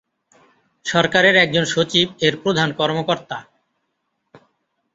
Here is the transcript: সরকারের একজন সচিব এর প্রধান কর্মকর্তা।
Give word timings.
সরকারের 0.85 1.35
একজন 1.35 1.65
সচিব 1.65 2.07
এর 2.21 2.33
প্রধান 2.43 2.69
কর্মকর্তা। 2.73 3.37